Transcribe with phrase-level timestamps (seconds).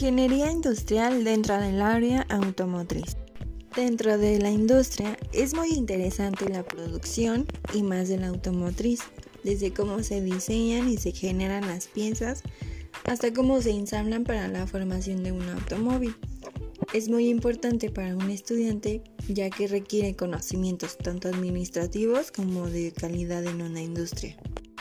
[0.00, 3.16] Ingeniería industrial dentro del área automotriz.
[3.74, 7.44] Dentro de la industria es muy interesante la producción
[7.74, 9.00] y más de la automotriz,
[9.42, 12.44] desde cómo se diseñan y se generan las piezas
[13.06, 16.14] hasta cómo se ensamblan para la formación de un automóvil.
[16.94, 23.44] Es muy importante para un estudiante ya que requiere conocimientos tanto administrativos como de calidad
[23.46, 24.36] en una industria.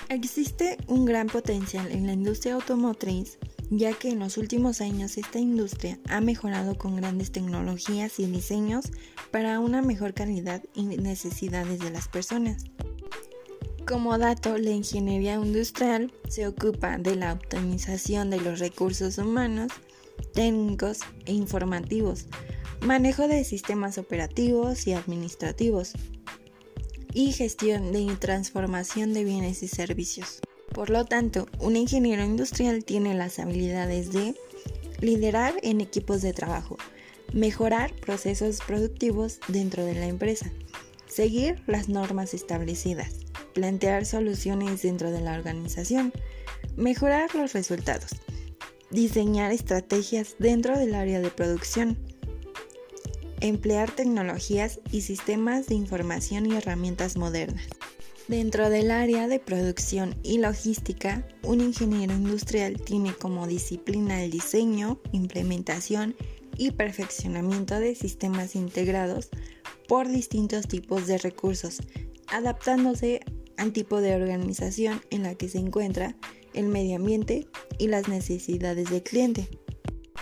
[0.10, 5.40] Existe un gran potencial en la industria automotriz ya que en los últimos años esta
[5.40, 8.92] industria ha mejorado con grandes tecnologías y diseños
[9.32, 12.64] para una mejor calidad y necesidades de las personas.
[13.88, 19.72] Como dato, la ingeniería industrial se ocupa de la optimización de los recursos humanos,
[20.34, 22.26] técnicos e informativos,
[22.82, 25.94] manejo de sistemas operativos y administrativos,
[27.14, 30.42] y gestión de transformación de bienes y servicios.
[30.78, 34.36] Por lo tanto, un ingeniero industrial tiene las habilidades de
[35.02, 36.78] liderar en equipos de trabajo,
[37.34, 40.52] mejorar procesos productivos dentro de la empresa,
[41.08, 43.10] seguir las normas establecidas,
[43.56, 46.14] plantear soluciones dentro de la organización,
[46.76, 48.12] mejorar los resultados,
[48.92, 51.98] diseñar estrategias dentro del área de producción,
[53.42, 57.66] emplear tecnologías y sistemas de información y herramientas modernas.
[58.28, 65.00] Dentro del área de producción y logística, un ingeniero industrial tiene como disciplina el diseño,
[65.14, 66.14] implementación
[66.58, 69.30] y perfeccionamiento de sistemas integrados
[69.88, 71.80] por distintos tipos de recursos,
[72.28, 73.22] adaptándose
[73.56, 76.18] al tipo de organización en la que se encuentra
[76.54, 79.48] el medio ambiente y las necesidades del cliente.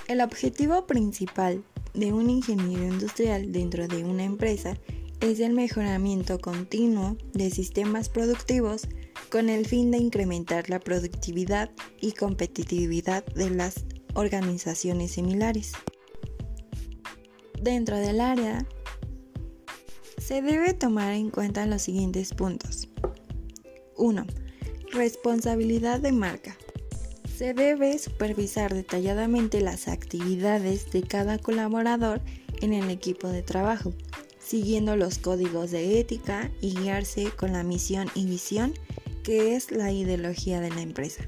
[0.08, 1.64] El objetivo principal
[1.96, 4.78] de un ingeniero industrial dentro de una empresa
[5.22, 8.88] es el mejoramiento continuo de sistemas productivos
[9.30, 15.74] con el fin de incrementar la productividad y competitividad de las organizaciones similares.
[17.62, 18.68] Dentro del área,
[20.18, 22.90] se debe tomar en cuenta los siguientes puntos.
[23.98, 24.26] 1.
[24.92, 26.58] Responsabilidad de marca.
[27.36, 32.22] Se debe supervisar detalladamente las actividades de cada colaborador
[32.62, 33.94] en el equipo de trabajo
[34.46, 38.74] siguiendo los códigos de ética y guiarse con la misión y visión
[39.24, 41.24] que es la ideología de la empresa.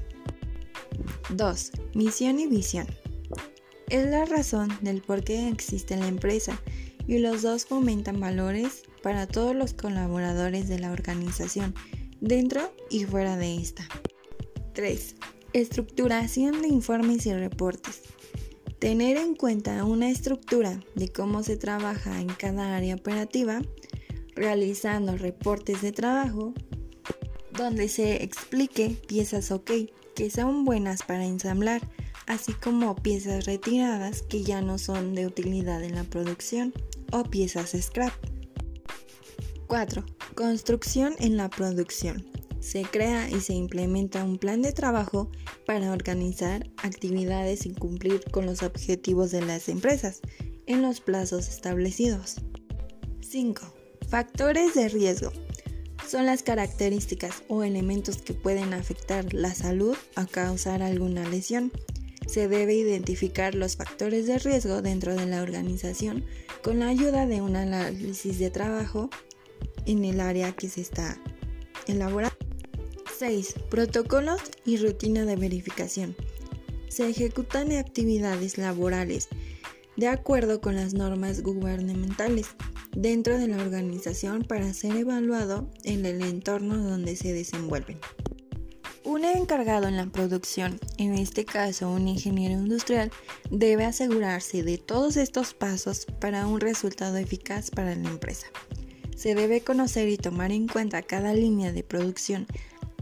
[1.30, 1.72] 2.
[1.94, 2.86] Misión y visión.
[3.88, 6.60] Es la razón del por qué existe la empresa
[7.08, 11.74] y los dos fomentan valores para todos los colaboradores de la organización,
[12.20, 13.88] dentro y fuera de esta.
[14.74, 15.16] 3.
[15.54, 18.02] Estructuración de informes y reportes.
[18.78, 23.60] Tener en cuenta una estructura de cómo se trabaja en cada área operativa,
[24.36, 26.54] realizando reportes de trabajo,
[27.56, 29.72] donde se explique piezas OK
[30.14, 31.80] que son buenas para ensamblar,
[32.26, 36.72] así como piezas retiradas que ya no son de utilidad en la producción
[37.10, 38.12] o piezas scrap.
[39.66, 40.04] 4.
[40.36, 42.37] Construcción en la producción
[42.68, 45.30] se crea y se implementa un plan de trabajo
[45.64, 50.20] para organizar actividades y cumplir con los objetivos de las empresas
[50.66, 52.42] en los plazos establecidos.
[53.22, 53.74] 5.
[54.10, 55.32] Factores de riesgo.
[56.06, 61.72] Son las características o elementos que pueden afectar la salud o causar alguna lesión.
[62.26, 66.26] Se debe identificar los factores de riesgo dentro de la organización
[66.62, 69.08] con la ayuda de un análisis de trabajo
[69.86, 71.18] en el área que se está
[71.86, 72.47] elaborando.
[73.18, 73.54] 6.
[73.68, 76.14] Protocolos y rutina de verificación.
[76.88, 79.28] Se ejecutan actividades laborales
[79.96, 82.46] de acuerdo con las normas gubernamentales
[82.92, 87.98] dentro de la organización para ser evaluado en el entorno donde se desenvuelven.
[89.02, 93.10] Un encargado en la producción, en este caso un ingeniero industrial,
[93.50, 98.46] debe asegurarse de todos estos pasos para un resultado eficaz para la empresa.
[99.16, 102.46] Se debe conocer y tomar en cuenta cada línea de producción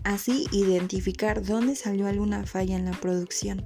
[0.06, 3.64] así identificar dónde salió alguna falla en la producción.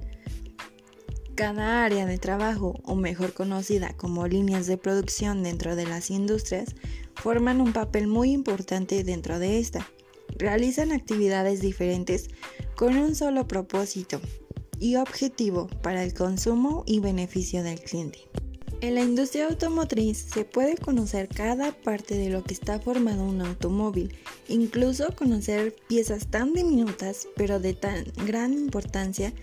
[1.35, 6.75] Cada área de trabajo, o mejor conocida como líneas de producción dentro de las industrias,
[7.15, 9.87] forman un papel muy importante dentro de esta.
[10.37, 12.29] Realizan actividades diferentes
[12.75, 14.19] con un solo propósito
[14.79, 18.19] y objetivo para el consumo y beneficio del cliente.
[18.81, 23.39] En la industria automotriz se puede conocer cada parte de lo que está formado un
[23.41, 24.15] automóvil,
[24.47, 29.33] incluso conocer piezas tan diminutas pero de tan gran importancia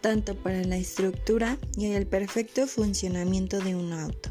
[0.00, 4.30] tanto para la estructura y el perfecto funcionamiento de un auto.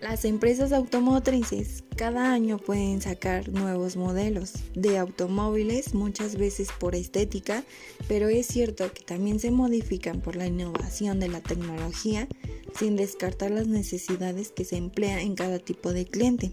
[0.00, 7.64] Las empresas automotrices cada año pueden sacar nuevos modelos de automóviles, muchas veces por estética,
[8.06, 12.28] pero es cierto que también se modifican por la innovación de la tecnología
[12.78, 16.52] sin descartar las necesidades que se emplean en cada tipo de cliente.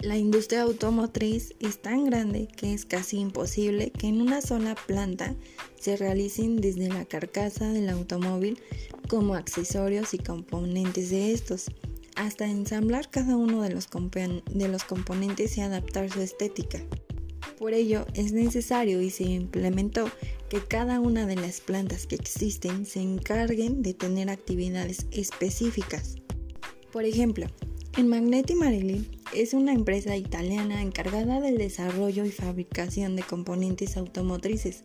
[0.00, 5.34] La industria automotriz es tan grande que es casi imposible que en una sola planta
[5.80, 8.60] se realicen desde la carcasa del automóvil
[9.08, 11.70] como accesorios y componentes de estos
[12.14, 16.80] hasta ensamblar cada uno de los, de los componentes y adaptar su estética.
[17.58, 20.10] Por ello es necesario y se implementó
[20.48, 26.16] que cada una de las plantas que existen se encarguen de tener actividades específicas.
[26.92, 27.46] Por ejemplo,
[27.96, 34.82] en Magneti Marelli es una empresa italiana encargada del desarrollo y fabricación de componentes automotrices,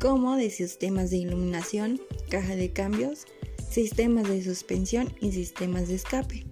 [0.00, 3.26] como de sistemas de iluminación, caja de cambios,
[3.70, 6.44] sistemas de suspensión y sistemas de escape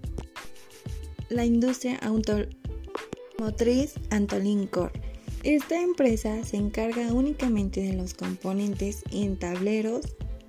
[1.31, 5.10] la industria automotriz Antolin Core.
[5.43, 10.01] Esta empresa se encarga únicamente de los componentes en tableros,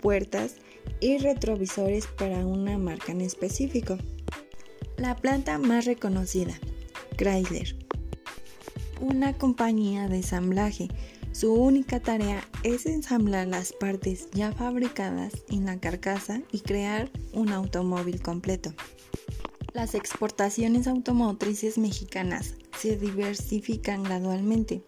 [0.03, 0.57] puertas
[1.01, 3.97] y retrovisores para una marca en específico.
[4.99, 6.53] La planta más reconocida,
[7.17, 7.75] Chrysler.
[9.01, 10.89] Una compañía de ensamblaje.
[11.33, 17.49] Su única tarea es ensamblar las partes ya fabricadas en la carcasa y crear un
[17.49, 18.75] automóvil completo.
[19.73, 24.83] Las exportaciones automotrices mexicanas se diversifican gradualmente.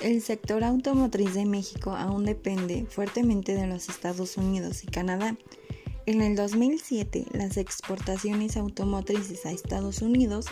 [0.00, 5.36] El sector automotriz de México aún depende fuertemente de los Estados Unidos y Canadá.
[6.06, 10.46] En el 2007, las exportaciones automotrices a Estados Unidos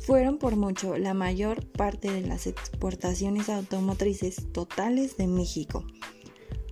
[0.00, 5.84] fueron por mucho la mayor parte de las exportaciones automotrices totales de México,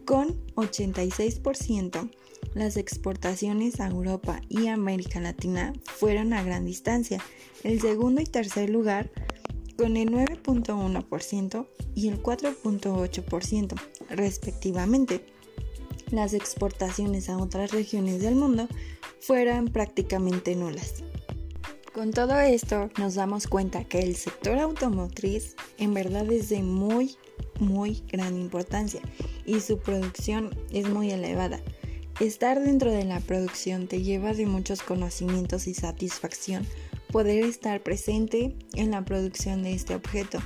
[0.04, 2.10] con 86%
[2.56, 7.22] las exportaciones a Europa y América Latina fueron a gran distancia.
[7.64, 9.10] El segundo y tercer lugar
[9.76, 13.75] con el 9.1% y el 4.8%
[14.11, 15.26] respectivamente.
[16.11, 18.69] Las exportaciones a otras regiones del mundo
[19.20, 21.02] fueron prácticamente nulas.
[21.93, 27.17] Con todo esto nos damos cuenta que el sector automotriz en verdad es de muy,
[27.58, 29.00] muy gran importancia
[29.46, 31.61] y su producción es muy elevada.
[32.20, 36.67] Estar dentro de la producción te lleva de muchos conocimientos y satisfacción
[37.16, 40.38] poder estar presente en la producción de este objeto,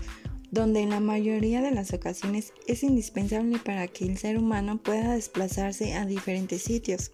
[0.52, 5.14] donde en la mayoría de las ocasiones es indispensable para que el ser humano pueda
[5.14, 7.10] desplazarse a diferentes sitios.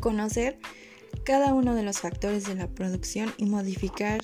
[0.00, 0.60] Conocer
[1.24, 4.20] cada uno de los factores de la producción y modificar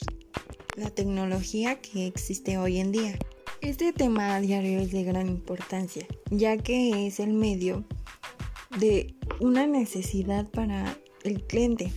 [0.76, 3.18] la tecnología que existe hoy en día.
[3.62, 7.84] Este tema a diario es de gran importancia, ya que es el medio
[8.78, 11.90] de una necesidad para el cliente.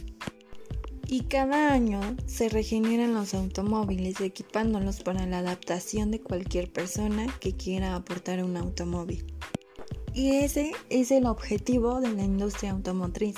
[1.13, 7.55] Y cada año se regeneran los automóviles equipándolos para la adaptación de cualquier persona que
[7.55, 9.23] quiera aportar un automóvil.
[10.15, 13.35] Y ese es el objetivo de la industria automotriz,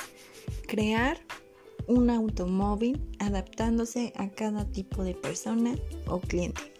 [0.66, 1.20] crear
[1.86, 5.76] un automóvil adaptándose a cada tipo de persona
[6.08, 6.75] o cliente.